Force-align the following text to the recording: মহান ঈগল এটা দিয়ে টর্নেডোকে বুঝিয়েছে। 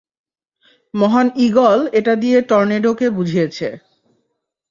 মহান 0.93 1.27
ঈগল 1.37 1.79
এটা 1.93 2.13
দিয়ে 2.15 2.37
টর্নেডোকে 2.41 3.07
বুঝিয়েছে। 3.09 3.67